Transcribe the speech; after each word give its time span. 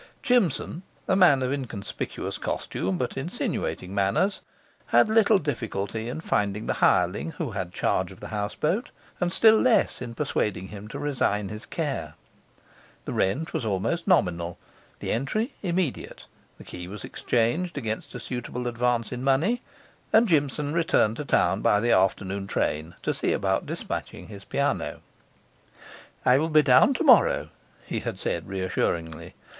Jimson, 0.23 0.81
a 1.07 1.15
man 1.15 1.43
of 1.43 1.53
inconspicuous 1.53 2.39
costume, 2.39 2.97
but 2.97 3.17
insinuating 3.17 3.93
manners, 3.93 4.41
had 4.87 5.07
little 5.09 5.37
difficulty 5.37 6.09
in 6.09 6.21
finding 6.21 6.65
the 6.65 6.73
hireling 6.81 7.33
who 7.33 7.51
had 7.51 7.71
charge 7.71 8.11
of 8.11 8.19
the 8.19 8.29
houseboat, 8.29 8.89
and 9.19 9.31
still 9.31 9.59
less 9.61 10.01
in 10.01 10.15
persuading 10.15 10.69
him 10.69 10.87
to 10.87 10.97
resign 10.97 11.49
his 11.49 11.67
care. 11.67 12.15
The 13.05 13.13
rent 13.13 13.53
was 13.53 13.63
almost 13.63 14.07
nominal, 14.07 14.57
the 14.97 15.11
entry 15.11 15.53
immediate, 15.61 16.25
the 16.57 16.63
key 16.63 16.87
was 16.87 17.03
exchanged 17.03 17.77
against 17.77 18.15
a 18.15 18.19
suitable 18.19 18.65
advance 18.67 19.11
in 19.11 19.23
money, 19.23 19.61
and 20.11 20.27
Jimson 20.27 20.73
returned 20.73 21.17
to 21.17 21.25
town 21.25 21.61
by 21.61 21.79
the 21.79 21.91
afternoon 21.91 22.47
train 22.47 22.95
to 23.03 23.13
see 23.13 23.33
about 23.33 23.67
dispatching 23.67 24.29
his 24.29 24.45
piano. 24.45 25.01
'I 26.25 26.39
will 26.39 26.49
be 26.49 26.63
down 26.63 26.95
tomorrow,' 26.95 27.49
he 27.85 27.99
had 27.99 28.17
said 28.17 28.47
reassuringly. 28.47 29.35